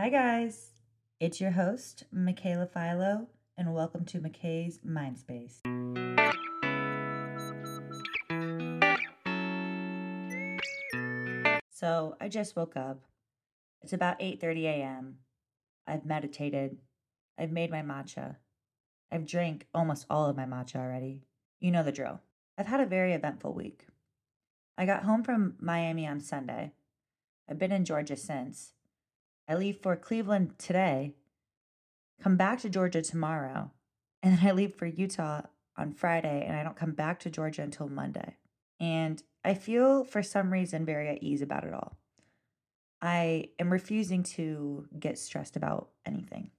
[0.00, 0.74] Hi, guys.
[1.18, 5.58] It's your host, Mikaela Faiello, and welcome to Mikaes Mindspace.
[11.68, 13.00] So, I just woke up.
[13.82, 15.16] It's about 8:30 a.m.
[15.84, 16.78] I've meditated.
[17.36, 18.36] I've made my matcha.
[19.10, 21.24] I've drank almost all of my matcha already.
[21.58, 22.20] You know the drill.
[22.56, 23.88] I've had a very eventful week.
[24.76, 26.70] I got home from Miami on Sunday.
[27.50, 28.74] I've been in Georgia since.
[29.48, 31.14] I leave for Cleveland today,
[32.22, 33.70] come back to Georgia tomorrow,
[34.22, 35.42] and then I leave for Utah
[35.76, 38.36] on Friday, and I don't come back to Georgia until Monday.
[38.78, 41.96] And I feel for some reason very at ease about it all.
[43.00, 46.50] I am refusing to get stressed about anything.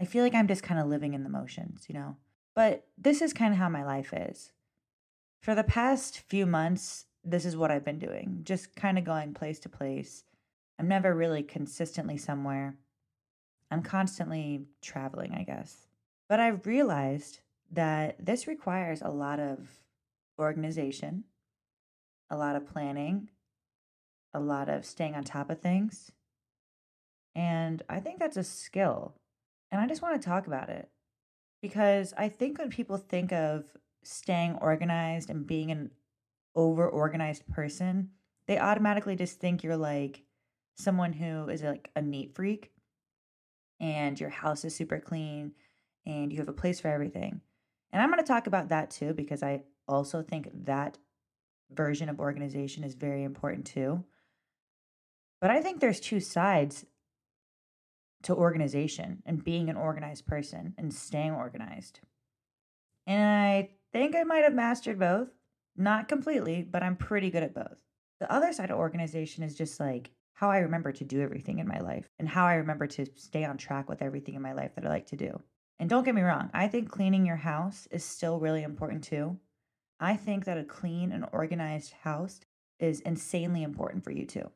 [0.00, 2.16] I feel like I'm just kind of living in the motions, you know?
[2.54, 4.52] But this is kind of how my life is.
[5.40, 9.34] For the past few months, this is what I've been doing, just kind of going
[9.34, 10.24] place to place.
[10.78, 12.76] I'm never really consistently somewhere.
[13.70, 15.86] I'm constantly traveling, I guess.
[16.28, 19.68] But I've realized that this requires a lot of
[20.38, 21.24] organization,
[22.30, 23.30] a lot of planning,
[24.34, 26.12] a lot of staying on top of things.
[27.34, 29.14] And I think that's a skill.
[29.70, 30.90] And I just want to talk about it
[31.62, 33.64] because I think when people think of
[34.02, 35.90] staying organized and being an
[36.54, 38.10] over organized person,
[38.46, 40.24] they automatically just think you're like
[40.74, 42.72] someone who is like a neat freak
[43.80, 45.52] and your house is super clean
[46.06, 47.40] and you have a place for everything.
[47.92, 50.98] And I'm going to talk about that too because I also think that
[51.70, 54.04] version of organization is very important too.
[55.40, 56.86] But I think there's two sides
[58.22, 62.00] to organization and being an organized person and staying organized.
[63.06, 65.28] And I think I might have mastered both.
[65.76, 67.82] Not completely, but I'm pretty good at both.
[68.20, 71.68] The other side of organization is just like how I remember to do everything in
[71.68, 74.74] my life and how I remember to stay on track with everything in my life
[74.74, 75.40] that I like to do.
[75.78, 79.38] And don't get me wrong, I think cleaning your house is still really important too.
[80.00, 82.40] I think that a clean and organized house
[82.78, 84.50] is insanely important for you too.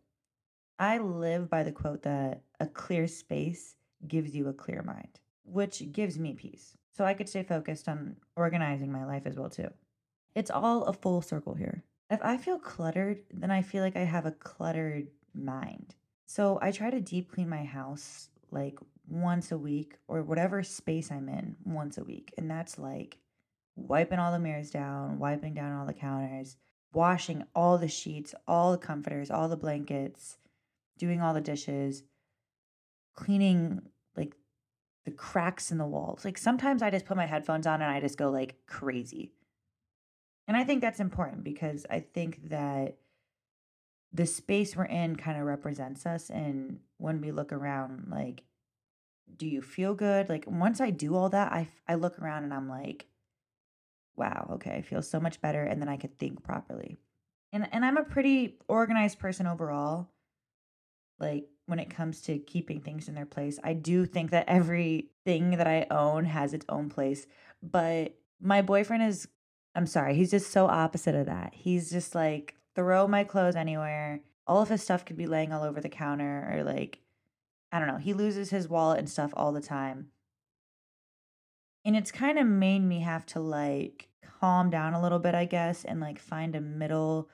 [0.78, 3.76] I live by the quote that a clear space
[4.06, 6.76] gives you a clear mind, which gives me peace.
[6.92, 9.68] So I could stay focused on organizing my life as well too.
[10.34, 11.84] It's all a full circle here.
[12.10, 15.94] If I feel cluttered, then I feel like I have a cluttered mind.
[16.26, 21.10] So I try to deep clean my house like once a week or whatever space
[21.10, 22.32] I'm in once a week.
[22.36, 23.18] And that's like
[23.76, 26.56] wiping all the mirrors down, wiping down all the counters,
[26.92, 30.38] washing all the sheets, all the comforters, all the blankets,
[30.98, 32.02] doing all the dishes,
[33.14, 33.82] cleaning
[34.16, 34.34] like
[35.04, 36.24] the cracks in the walls.
[36.24, 39.32] Like sometimes I just put my headphones on and I just go like crazy.
[40.48, 42.96] And I think that's important because I think that
[44.12, 46.30] the space we're in kind of represents us.
[46.30, 48.42] And when we look around, like,
[49.36, 50.28] do you feel good?
[50.28, 53.06] Like, once I do all that, I, I look around and I'm like,
[54.16, 55.62] wow, okay, I feel so much better.
[55.64, 56.96] And then I could think properly.
[57.52, 60.08] And, and I'm a pretty organized person overall
[61.18, 63.58] like when it comes to keeping things in their place.
[63.62, 67.26] I do think that everything that I own has its own place,
[67.62, 69.28] but my boyfriend is
[69.74, 71.52] I'm sorry, he's just so opposite of that.
[71.54, 74.20] He's just like throw my clothes anywhere.
[74.46, 77.00] All of his stuff could be laying all over the counter or like
[77.72, 80.08] I don't know, he loses his wallet and stuff all the time.
[81.84, 84.08] And it's kind of made me have to like
[84.40, 87.28] calm down a little bit, I guess, and like find a middle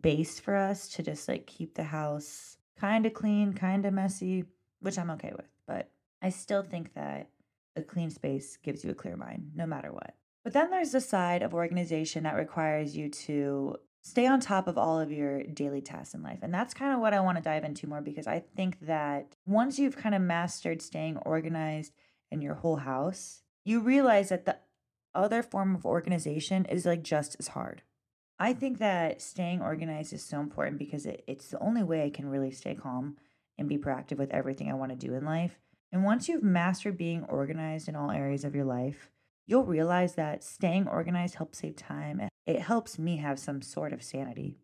[0.00, 4.44] base for us to just like keep the house kind of clean, kind of messy,
[4.80, 5.48] which I'm okay with.
[5.66, 5.90] But
[6.22, 7.28] I still think that
[7.76, 10.14] a clean space gives you a clear mind, no matter what.
[10.42, 14.78] But then there's the side of organization that requires you to stay on top of
[14.78, 16.38] all of your daily tasks in life.
[16.42, 19.36] And that's kind of what I want to dive into more because I think that
[19.46, 21.92] once you've kind of mastered staying organized
[22.30, 24.56] in your whole house, you realize that the
[25.14, 27.82] other form of organization is like just as hard.
[28.38, 32.10] I think that staying organized is so important because it, it's the only way I
[32.10, 33.16] can really stay calm
[33.58, 35.60] and be proactive with everything I want to do in life.
[35.92, 39.10] And once you've mastered being organized in all areas of your life,
[39.46, 42.20] you'll realize that staying organized helps save time.
[42.20, 44.58] It helps me have some sort of sanity.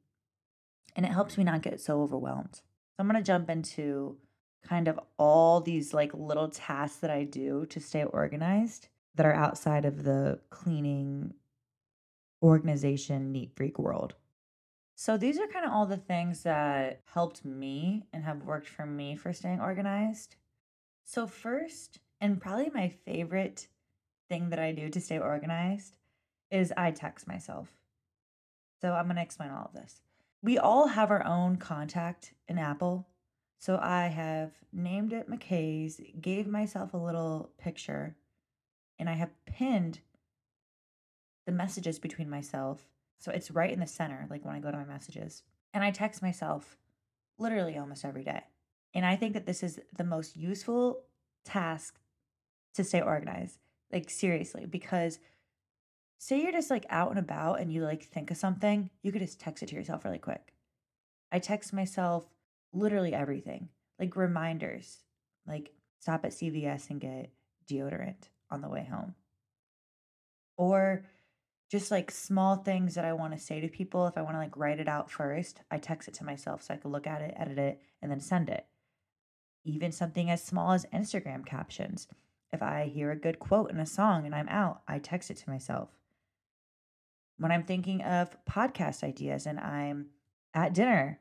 [0.94, 2.54] And it helps me not get so overwhelmed.
[2.54, 4.16] So I'm going to jump into
[4.66, 9.34] kind of all these like little tasks that I do to stay organized that are
[9.34, 11.34] outside of the cleaning
[12.42, 14.14] organization neat freak world.
[14.94, 18.86] So these are kind of all the things that helped me and have worked for
[18.86, 20.36] me for staying organized.
[21.04, 23.68] So first, and probably my favorite
[24.28, 25.98] thing that I do to stay organized
[26.50, 27.68] is I text myself.
[28.80, 30.00] So I'm going to explain all of this.
[30.42, 33.08] We all have our own contact in Apple.
[33.58, 38.16] So I have named it Mikaes, gave myself a little picture,
[38.98, 40.00] and I have pinned
[41.46, 42.86] the messages between myself.
[43.18, 45.42] So it's right in the center, like when I go to my messages.
[45.72, 46.76] And I text myself
[47.38, 48.42] literally almost every day.
[48.94, 51.02] And I think that this is the most useful
[51.44, 51.98] task
[52.74, 53.58] to stay organized.
[53.92, 55.18] Like, seriously, because
[56.18, 59.22] say you're just like out and about and you like think of something, you could
[59.22, 60.52] just text it to yourself really quick.
[61.30, 62.26] I text myself
[62.72, 63.68] literally everything,
[63.98, 64.98] like reminders,
[65.46, 67.30] like stop at CVS and get
[67.70, 69.14] deodorant on the way home.
[70.56, 71.04] Or
[71.70, 74.06] just like small things that I want to say to people.
[74.06, 76.74] If I want to like write it out first, I text it to myself so
[76.74, 78.66] I can look at it, edit it, and then send it.
[79.64, 82.06] Even something as small as Instagram captions.
[82.52, 85.38] If I hear a good quote in a song and I'm out, I text it
[85.38, 85.88] to myself.
[87.38, 90.06] When I'm thinking of podcast ideas and I'm
[90.54, 91.20] at dinner,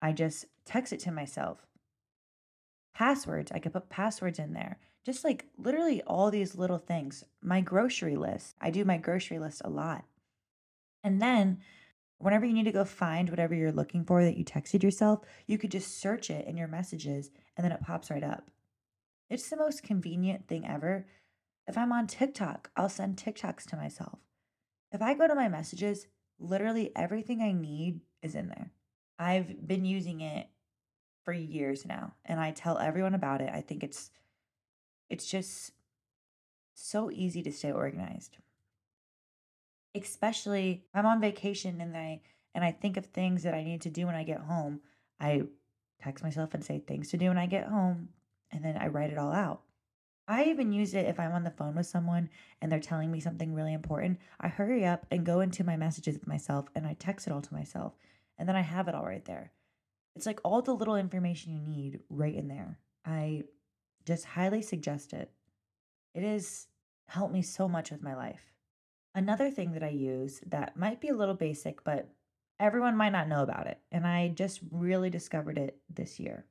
[0.00, 1.66] I just text it to myself.
[2.94, 4.78] Passwords, I could put passwords in there.
[5.04, 7.24] Just like literally all these little things.
[7.42, 10.04] My grocery list, I do my grocery list a lot.
[11.02, 11.58] And then
[12.18, 15.56] whenever you need to go find whatever you're looking for that you texted yourself, you
[15.56, 18.50] could just search it in your messages and then it pops right up.
[19.30, 21.06] It's the most convenient thing ever.
[21.66, 24.18] If I'm on TikTok, I'll send TikToks to myself.
[24.92, 26.06] If I go to my messages,
[26.38, 28.72] literally everything I need is in there.
[29.18, 30.48] I've been using it
[31.24, 33.50] for years now and I tell everyone about it.
[33.52, 34.10] I think it's
[35.08, 35.72] it's just
[36.74, 38.38] so easy to stay organized.
[39.94, 42.22] Especially I'm on vacation and I
[42.54, 44.80] and I think of things that I need to do when I get home.
[45.20, 45.42] I
[46.02, 48.08] text myself and say things to do when I get home
[48.50, 49.62] and then I write it all out.
[50.30, 52.30] I even use it if I'm on the phone with someone
[52.62, 54.20] and they're telling me something really important.
[54.40, 57.42] I hurry up and go into my messages with myself and I text it all
[57.42, 57.94] to myself.
[58.38, 59.50] And then I have it all right there.
[60.14, 62.78] It's like all the little information you need right in there.
[63.04, 63.42] I
[64.06, 65.32] just highly suggest it.
[66.14, 66.68] It has
[67.08, 68.52] helped me so much with my life.
[69.16, 72.08] Another thing that I use that might be a little basic, but
[72.60, 73.80] everyone might not know about it.
[73.90, 76.46] And I just really discovered it this year.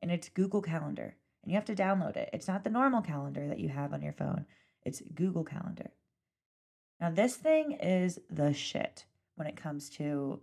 [0.00, 1.16] And it's Google Calendar.
[1.46, 2.28] And you have to download it.
[2.32, 4.46] It's not the normal calendar that you have on your phone,
[4.82, 5.90] it's Google Calendar.
[7.00, 9.04] Now, this thing is the shit
[9.36, 10.40] when it comes to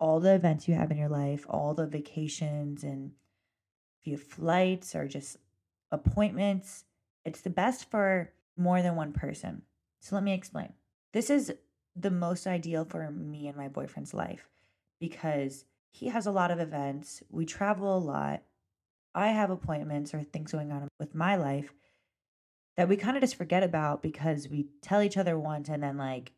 [0.00, 3.12] all the events you have in your life, all the vacations, and
[4.00, 5.36] if you have flights or just
[5.92, 6.84] appointments.
[7.24, 9.62] It's the best for more than one person.
[10.00, 10.72] So let me explain.
[11.12, 11.52] This is
[11.94, 14.48] the most ideal for me and my boyfriend's life
[14.98, 17.22] because he has a lot of events.
[17.30, 18.42] We travel a lot.
[19.14, 21.72] I have appointments or things going on with my life
[22.76, 25.98] that we kind of just forget about because we tell each other once and then
[25.98, 26.32] like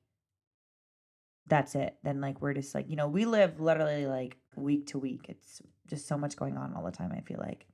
[1.46, 1.96] that's it.
[2.02, 5.26] Then like we're just like, you know, we live literally like week to week.
[5.28, 7.66] It's just so much going on all the time, I feel like.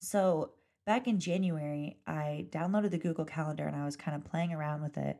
[0.00, 0.52] So
[0.86, 4.82] back in January, I downloaded the Google Calendar and I was kind of playing around
[4.82, 5.18] with it.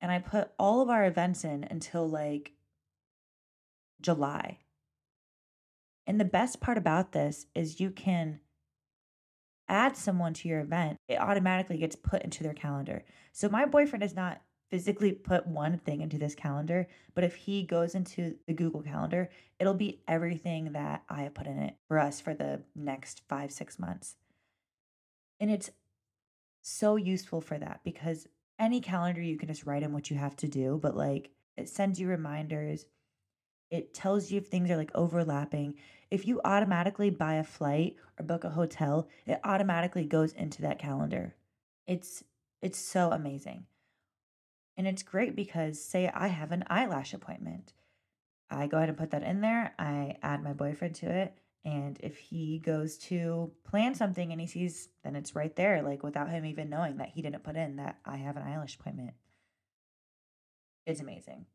[0.00, 2.52] And I put all of our events in until like
[4.00, 4.58] July.
[6.06, 8.40] And the best part about this is you can
[9.68, 13.04] add someone to your event, it automatically gets put into their calendar.
[13.32, 17.62] So my boyfriend is not physically put one thing into this calendar, but if he
[17.62, 21.98] goes into the Google Calendar, it'll be everything that I have put in it for
[21.98, 24.16] us for the next five, six months.
[25.38, 25.70] And it's
[26.62, 28.26] so useful for that because
[28.58, 31.68] any calendar you can just write in what you have to do, but like it
[31.68, 32.86] sends you reminders.
[33.74, 35.74] It tells you if things are like overlapping.
[36.08, 40.78] If you automatically buy a flight or book a hotel, it automatically goes into that
[40.78, 41.34] calendar.
[41.88, 42.22] It's
[42.62, 43.66] it's so amazing.
[44.76, 47.72] And it's great because, say, I have an eyelash appointment.
[48.48, 49.74] I go ahead and put that in there.
[49.76, 51.36] I add my boyfriend to it.
[51.64, 56.04] And if he goes to plan something and he sees, then it's right there, like
[56.04, 59.14] without him even knowing that he didn't put in that I have an eyelash appointment.
[60.86, 61.46] It's amazing.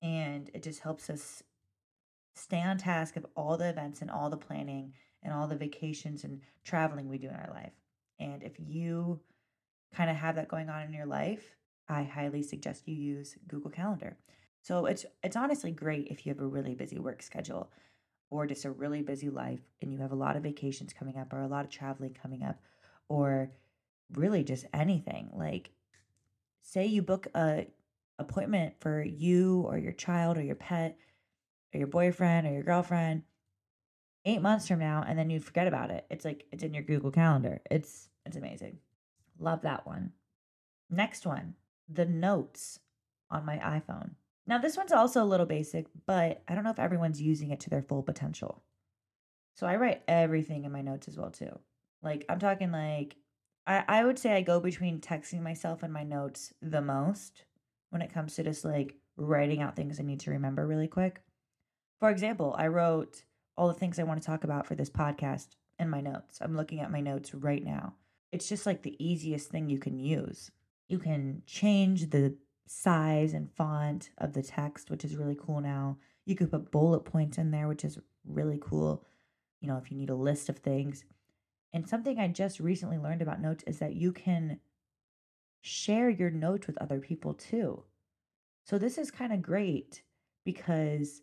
[0.00, 1.42] And it just helps us
[2.36, 6.22] stay on task of all the events and all the planning and all the vacations
[6.22, 7.72] and traveling we do in our life.
[8.20, 9.20] And if you
[9.94, 11.56] kind of have that going on in your life,
[11.88, 14.16] I highly suggest you use Google Calendar.
[14.62, 17.70] So it's it's honestly great if you have a really busy work schedule
[18.30, 21.32] or just a really busy life and you have a lot of vacations coming up
[21.32, 22.58] or a lot of traveling coming up
[23.08, 23.50] or
[24.12, 25.30] really just anything.
[25.32, 25.70] Like
[26.60, 27.66] say you book a
[28.18, 30.98] appointment for you or your child or your pet
[31.76, 33.22] or your boyfriend or your girlfriend
[34.24, 36.06] 8 months from now and then you forget about it.
[36.10, 37.60] It's like it's in your Google Calendar.
[37.70, 38.78] It's it's amazing.
[39.38, 40.12] Love that one.
[40.90, 41.54] Next one
[41.88, 42.80] the notes
[43.30, 44.12] on my iPhone.
[44.46, 47.60] Now, this one's also a little basic, but I don't know if everyone's using it
[47.60, 48.62] to their full potential.
[49.54, 51.58] So I write everything in my notes as well too.
[52.02, 53.16] Like I'm talking like
[53.66, 57.44] I, I would say I go between texting myself and my notes the most
[57.90, 61.22] when it comes to just like writing out things I need to remember really quick.
[61.98, 63.24] For example, I wrote
[63.56, 65.48] all the things I want to talk about for this podcast
[65.78, 66.38] in my notes.
[66.40, 67.94] I'm looking at my notes right now.
[68.32, 70.50] It's just like the easiest thing you can use.
[70.88, 72.36] You can change the
[72.66, 75.96] size and font of the text, which is really cool now.
[76.24, 79.04] You could put bullet points in there, which is really cool.
[79.60, 81.04] You know, if you need a list of things.
[81.72, 84.60] And something I just recently learned about notes is that you can
[85.60, 87.82] share your notes with other people too.
[88.64, 90.02] So this is kind of great
[90.44, 91.22] because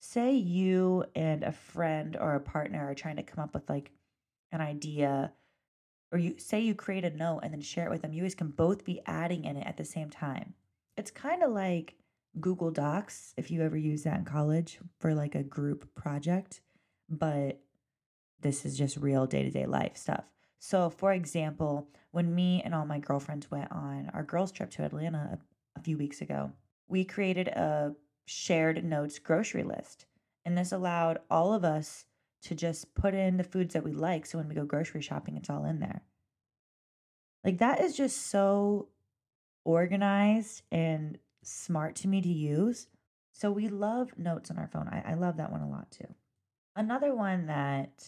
[0.00, 3.92] say you and a friend or a partner are trying to come up with like
[4.50, 5.32] an idea
[6.12, 8.34] or you say you create a note and then share it with them, you guys
[8.34, 10.54] can both be adding in it at the same time.
[10.96, 11.94] It's kind of like
[12.40, 16.60] Google Docs, if you ever use that in college for like a group project,
[17.08, 17.60] but
[18.40, 20.24] this is just real day to day life stuff.
[20.58, 24.84] So, for example, when me and all my girlfriends went on our girls' trip to
[24.84, 25.38] Atlanta
[25.76, 26.52] a, a few weeks ago,
[26.88, 27.94] we created a
[28.30, 30.06] shared notes grocery list.
[30.44, 32.06] And this allowed all of us
[32.42, 34.24] to just put in the foods that we like.
[34.24, 36.02] So when we go grocery shopping, it's all in there.
[37.44, 38.88] Like that is just so
[39.64, 42.86] organized and smart to me to use.
[43.32, 44.88] So we love notes on our phone.
[44.88, 46.14] I, I love that one a lot too.
[46.76, 48.06] Another one that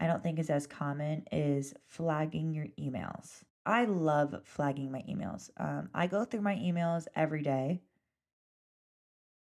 [0.00, 3.44] I don't think is as common is flagging your emails.
[3.64, 5.50] I love flagging my emails.
[5.58, 7.82] Um, I go through my emails every day.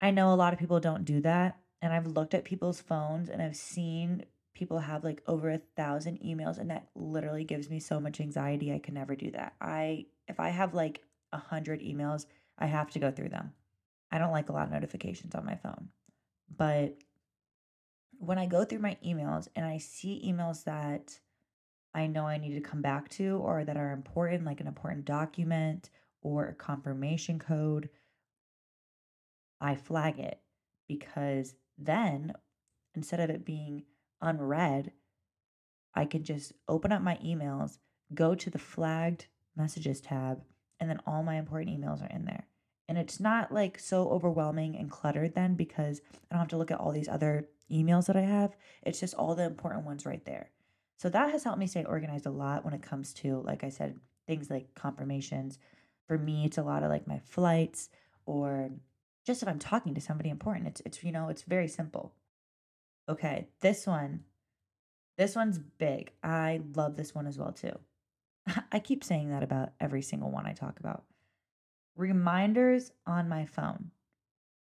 [0.01, 3.29] I know a lot of people don't do that and I've looked at people's phones
[3.29, 7.79] and I've seen people have like over a thousand emails and that literally gives me
[7.79, 9.53] so much anxiety i can never do that.
[9.61, 11.01] I if i have like
[11.31, 12.25] a hundred emails
[12.57, 13.53] i have to go through them.
[14.11, 15.89] I don't like a lot of notifications on my phone.
[16.55, 16.97] But
[18.19, 21.17] when i go through my emails and i see emails that
[21.93, 25.05] i know i need to come back to or that are important like an important
[25.05, 25.89] document
[26.21, 27.89] or a confirmation code
[29.61, 30.39] i flag it
[30.87, 32.33] because then,
[32.93, 33.83] instead of it being
[34.21, 34.91] unread,
[35.95, 37.77] I can just open up my emails,
[38.13, 40.41] go to the flagged messages tab,
[40.79, 42.47] and then all my important emails are in there.
[42.87, 46.71] And it's not like so overwhelming and cluttered then because I don't have to look
[46.71, 48.55] at all these other emails that I have.
[48.81, 50.49] It's just all the important ones right there.
[50.97, 53.69] So that has helped me stay organized a lot when it comes to, like I
[53.69, 53.97] said,
[54.27, 55.59] things like confirmations.
[56.07, 57.89] For me, it's a lot of like my flights
[58.25, 58.71] or
[59.29, 60.65] just if I'm talking to somebody important.
[60.65, 62.15] It's it's you know, it's very simple.
[63.07, 64.21] Okay, this one.
[65.19, 66.11] This one's big.
[66.23, 67.77] I love this one as well too.
[68.71, 71.03] I keep saying that about every single one I talk about.
[71.95, 73.91] Reminders on my phone.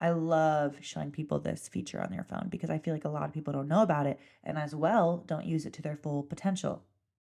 [0.00, 3.24] I love showing people this feature on their phone because I feel like a lot
[3.24, 6.22] of people don't know about it and as well don't use it to their full
[6.22, 6.82] potential.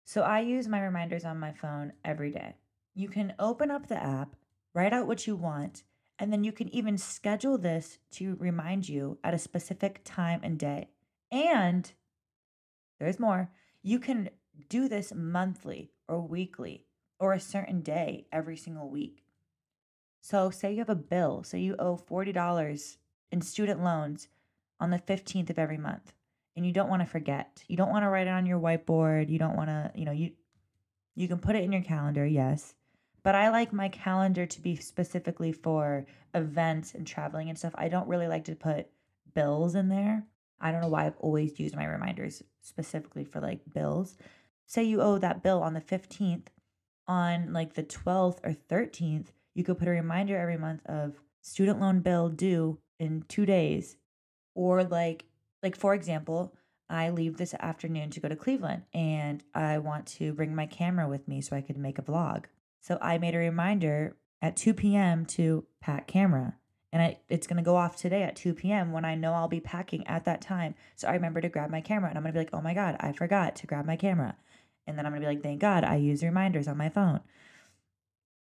[0.06, 2.56] So I use my reminders on my phone every day.
[2.96, 4.38] You can open up the app,
[4.74, 5.84] write out what you want,
[6.20, 10.60] and then you can even schedule this to remind you at a specific time and
[10.60, 10.90] day.
[11.32, 11.92] And
[13.00, 13.50] there's more.
[13.82, 14.30] You can
[14.68, 16.84] do this monthly or weekly
[17.20, 19.24] or a certain day every single week.
[20.22, 22.98] So, say you have a bill, say you owe $40
[23.32, 24.28] in student loans
[24.82, 26.12] on the 15th of every month
[26.58, 27.64] and you don't want to forget.
[27.70, 29.30] You don't want to write it on your whiteboard.
[29.30, 30.32] You don't want to, you know, you
[31.16, 32.76] you can put it in your calendar, yes
[33.24, 37.74] but I like my calendar to be specifically for events and traveling and stuff.
[37.76, 38.88] I don't really like to put
[39.34, 40.26] bills in there.
[40.60, 44.18] I don't know why I've always used my reminders specifically for like bills.
[44.66, 46.48] Say you owe that bill on the 15th,
[47.08, 51.80] on like the 12th or 13th, you could put a reminder every month of student
[51.80, 53.98] loan bill due in 2 days.
[54.56, 55.26] Or like
[55.64, 56.54] like for example,
[56.90, 61.08] I leave this afternoon to go to Cleveland and I want to bring my camera
[61.08, 62.46] with me so I could make a vlog.
[62.80, 65.26] So I made a reminder at 2 p.m.
[65.26, 66.56] to pack camera.
[66.92, 68.92] And I, it's going to go off today at 2 p.m.
[68.92, 70.74] when I know I'll be packing at that time.
[70.96, 72.74] So I remember to grab my camera and I'm going to be like, oh my
[72.74, 74.36] God, I forgot to grab my camera.
[74.88, 77.22] And then I'm going to be like, thank God I use reminders on my phone.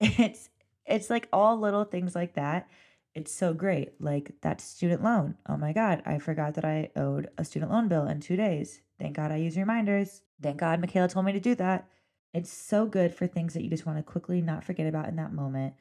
[0.00, 0.50] It's,
[0.84, 2.68] it's like all little things like that.
[3.14, 3.92] It's so great.
[4.00, 5.36] Like that student loan.
[5.48, 8.82] Oh my God, I forgot that I owed a student loan bill in two days.
[8.98, 10.22] Thank God I use reminders.
[10.42, 11.88] Thank God Mikaela told me to do that.
[12.34, 15.16] It's so good for things that you just want to quickly not forget about in
[15.16, 15.74] that moment.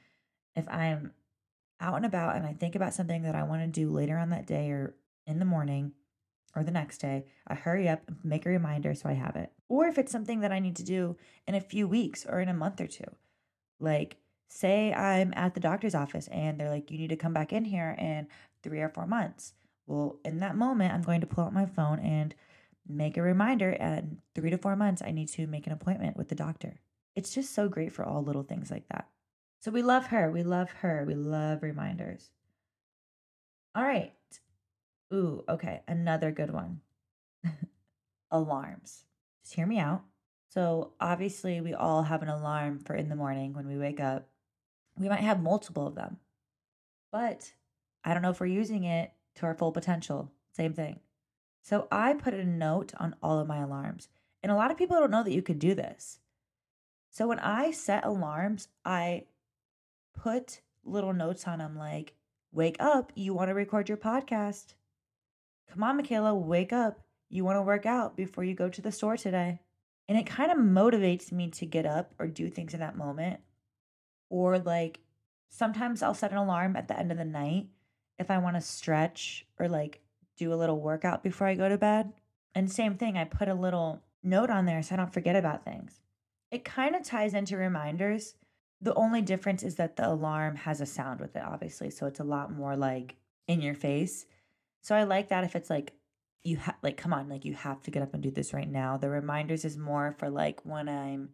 [0.55, 1.12] If I'm
[1.81, 4.29] out and about and I think about something that I want to do later on
[4.29, 4.93] that day or
[5.25, 5.93] in the morning
[6.55, 9.51] or the next day, I hurry up and make a reminder so I have it.
[9.67, 11.17] Or if it's something that I need to do
[11.48, 13.03] in a few weeks or in a month or two,
[13.79, 14.17] like
[14.48, 17.65] say I'm at the doctor's office and they're like, you need to come back in
[17.65, 18.27] here in
[18.62, 19.53] three or four months.
[19.88, 22.36] Well, in that moment, I'm going to pull out my phone and
[22.88, 23.72] make a reminder.
[23.72, 26.80] And three to four months, I need to make an appointment with the doctor.
[27.16, 29.08] It's just so great for all little things like that.
[29.60, 30.32] So we love her.
[30.32, 31.06] We love her.
[31.08, 32.30] We love reminders.
[33.75, 34.13] All right.
[35.13, 35.82] Ooh, okay.
[35.88, 36.82] Another good one
[38.32, 39.06] alarms.
[39.44, 40.04] Just hear me out.
[40.50, 44.28] So, obviously, we all have an alarm for in the morning when we wake up.
[45.00, 46.18] We might have multiple of them,
[47.12, 47.52] but
[48.04, 50.32] I don't know if we're using it to our full potential.
[50.56, 51.00] Same thing.
[51.63, 54.10] So, I put a note on all of my alarms.
[54.43, 56.20] And a lot of people don't know that you could do this.
[57.10, 59.24] So, when I set alarms, I
[60.13, 62.13] put little notes on them like,
[62.51, 64.74] wake up, you want to record your podcast.
[65.72, 67.00] Come on, Mikaela, wake up.
[67.29, 69.60] You want to work out before you go to the store today.
[70.08, 73.39] And it kind of motivates me to get up or do things in that moment.
[74.29, 75.00] Or like
[75.50, 77.67] sometimes I'll set an alarm at the end of the night
[78.20, 80.01] if I want to stretch or like
[80.38, 82.13] do a little workout before I go to bed.
[82.56, 85.66] And same thing, I put a little note on there so I don't forget about
[85.66, 86.00] things.
[86.52, 88.36] It kind of ties into reminders.
[88.82, 91.90] The only difference is that the alarm has a sound with it, obviously.
[91.90, 93.16] So it's a lot more like
[93.48, 94.25] in your face.
[94.82, 95.94] So I like that if it's like
[96.44, 98.70] you have like come on, like you have to get up and do this right
[98.70, 98.98] now.
[98.98, 101.30] The reminders is more for like when I'm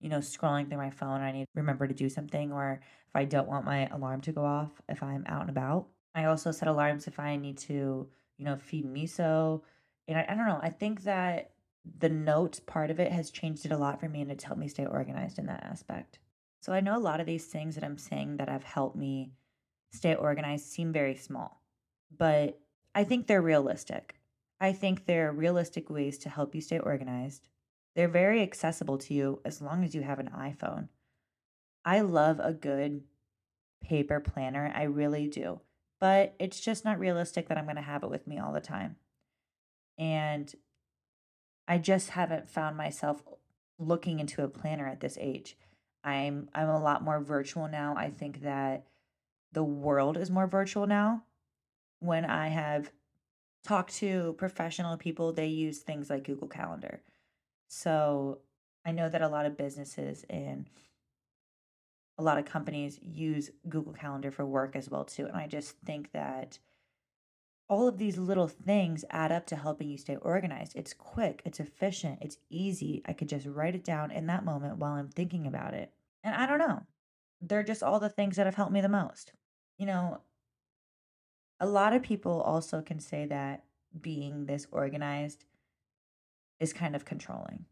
[0.00, 3.16] you know scrolling through my phone I need to remember to do something or if
[3.16, 5.88] I don't want my alarm to go off if I'm out and about.
[6.14, 9.62] I also set alarms if I need to, you know, feed miso.
[10.06, 11.50] And I, I don't know, I think that
[11.98, 14.60] the notes part of it has changed it a lot for me and it's helped
[14.60, 16.18] me stay organized in that aspect.
[16.60, 19.32] So I know a lot of these things that I'm saying that have helped me
[19.92, 21.62] stay organized seem very small,
[22.16, 22.60] but
[22.94, 24.16] I think they're realistic.
[24.60, 27.48] I think they're realistic ways to help you stay organized.
[27.94, 30.88] They're very accessible to you as long as you have an iPhone.
[31.84, 33.02] I love a good
[33.82, 35.60] paper planner, I really do.
[36.00, 38.60] But it's just not realistic that I'm going to have it with me all the
[38.60, 38.96] time.
[39.98, 40.52] And
[41.66, 43.22] I just haven't found myself
[43.78, 45.56] looking into a planner at this age.
[46.04, 47.94] I'm I'm a lot more virtual now.
[47.96, 48.86] I think that
[49.52, 51.24] the world is more virtual now.
[52.00, 52.92] When I have
[53.64, 57.02] talked to professional people, they use things like Google Calendar.
[57.66, 58.38] So
[58.84, 60.66] I know that a lot of businesses and
[62.18, 65.26] a lot of companies use Google Calendar for work as well too.
[65.26, 66.58] And I just think that
[67.68, 70.74] all of these little things add up to helping you stay organized.
[70.74, 73.02] It's quick, it's efficient, it's easy.
[73.06, 75.92] I could just write it down in that moment while I'm thinking about it.
[76.24, 76.82] And I don't know.
[77.40, 79.32] They're just all the things that have helped me the most.
[79.76, 80.22] You know,
[81.60, 83.64] a lot of people also can say that
[84.00, 85.44] being this organized
[86.58, 87.66] is kind of controlling.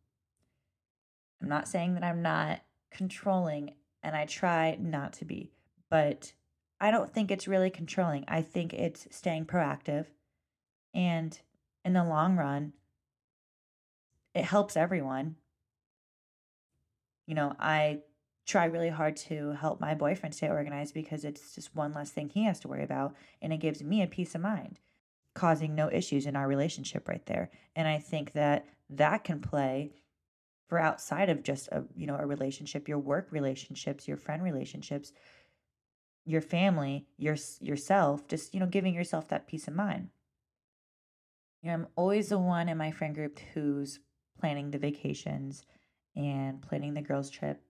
[1.41, 3.75] I'm not saying that I'm not controlling,
[4.07, 5.51] and I try not to be,
[5.91, 6.33] but
[6.81, 8.25] I don't think it's really controlling.
[8.29, 10.07] I think it's staying proactive.
[10.95, 11.37] And
[11.85, 12.73] in the long run,
[14.33, 15.35] it helps everyone.
[17.27, 18.03] You know, I
[18.47, 22.29] try really hard to help my boyfriend stay organized because it's just one less thing
[22.29, 24.79] he has to worry about and it gives me a peace of mind
[25.35, 29.91] causing no issues in our relationship right there and i think that that can play
[30.69, 35.13] for outside of just a you know a relationship your work relationships your friend relationships
[36.25, 40.09] your family your yourself just you know giving yourself that peace of mind
[41.63, 44.01] you know i'm always the one in my friend group who's
[44.39, 45.65] planning the vacations
[46.15, 47.63] and planning the girls trip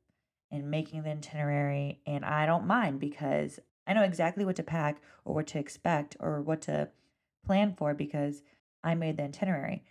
[0.51, 2.01] and making the itinerary.
[2.07, 6.17] And I don't mind because I know exactly what to pack or what to expect
[6.21, 6.89] or what to
[7.45, 8.43] plan for because
[8.83, 9.85] I made the itinerary.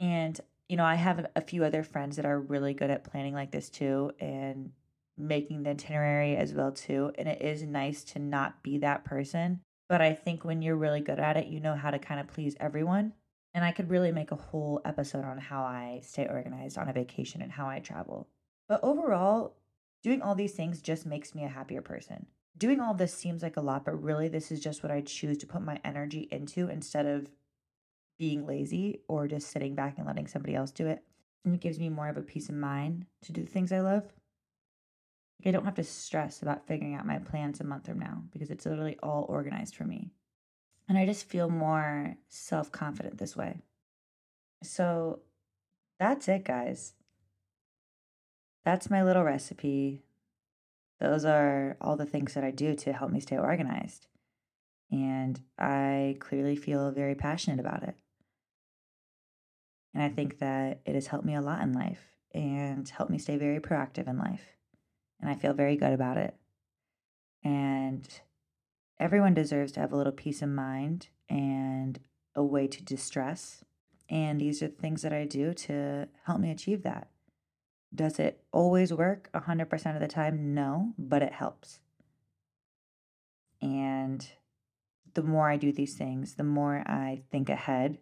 [0.00, 3.34] And, you know, I have a few other friends that are really good at planning
[3.34, 4.72] like this too and
[5.16, 7.12] making the itinerary as well too.
[7.16, 9.60] And it is nice to not be that person.
[9.88, 12.28] But I think when you're really good at it, you know how to kind of
[12.28, 13.12] please everyone.
[13.52, 16.92] And I could really make a whole episode on how I stay organized on a
[16.92, 18.28] vacation and how I travel.
[18.68, 19.54] But overall,
[20.04, 22.26] Doing all these things just makes me a happier person.
[22.58, 25.38] Doing all this seems like a lot, but really, this is just what I choose
[25.38, 27.30] to put my energy into instead of
[28.18, 31.02] being lazy or just sitting back and letting somebody else do it.
[31.44, 33.80] And it gives me more of a peace of mind to do the things I
[33.80, 34.04] love.
[35.44, 38.50] I don't have to stress about figuring out my plans a month from now because
[38.50, 40.10] it's literally all organized for me.
[40.88, 43.60] And I just feel more self confident this way.
[44.62, 45.20] So
[45.98, 46.94] that's it, guys
[48.64, 50.02] that's my little recipe.
[51.00, 54.06] Those are all the things that I do to help me stay organized.
[54.90, 57.96] And I clearly feel very passionate about it.
[59.94, 60.16] And I mm-hmm.
[60.16, 62.02] think that it has helped me a lot in life
[62.34, 64.42] and helped me stay very proactive in life.
[65.20, 66.34] And I feel very good about it.
[67.44, 68.06] And
[68.98, 72.00] everyone deserves to have a little peace of mind and
[72.34, 73.64] a way to distress.
[74.10, 77.08] And these are the things that I do to help me achieve that.
[77.94, 80.52] Does it always work 100% of the time?
[80.52, 81.78] No, but it helps.
[83.62, 84.26] And
[85.14, 87.98] the more I do these things, the more I think ahead,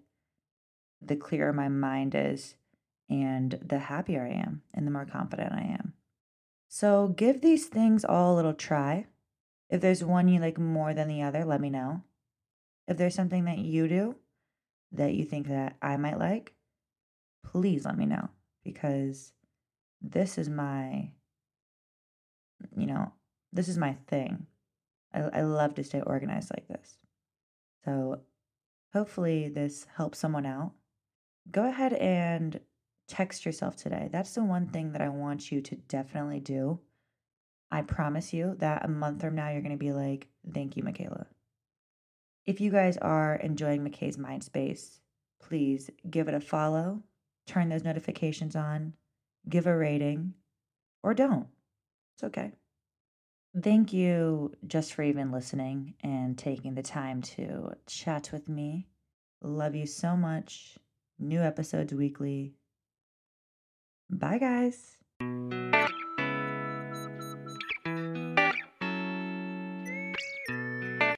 [1.05, 2.55] the clearer my mind is,
[3.09, 5.95] and the happier I am, and the more confident I am.
[6.69, 9.07] So give these things all a little try.
[9.69, 12.03] If there's one you like more than the other, let me know.
[12.89, 14.17] If there's something that you do
[14.93, 16.53] that you think that I might like,
[17.45, 18.29] please let me know
[18.65, 19.33] because
[20.01, 21.13] this is my
[22.77, 23.13] you know,
[23.53, 24.47] this is my thing.
[25.13, 26.97] I, I love to stay organized like this.
[27.85, 28.21] So
[28.93, 30.73] hopefully this helps someone out.
[31.51, 32.61] Go ahead and
[33.09, 34.09] text yourself today.
[34.11, 36.81] That's the one thing that I want you to definitely do.
[37.71, 40.83] I promise you that a month from now, you're going to be like, thank you,
[40.83, 41.27] Mikaela.
[42.45, 45.01] If you guys are enjoying Mikaes Mind Space,
[45.41, 47.03] please give it a follow,
[47.47, 48.95] turn those notifications on,
[49.49, 50.35] give a rating,
[51.03, 51.47] or don't.
[52.15, 52.53] It's okay.
[53.63, 58.89] Thank you just for even listening and taking the time to chat with me.
[59.43, 60.79] Love you so much.
[61.19, 62.55] New episodes weekly.
[64.11, 64.99] Bye, guys.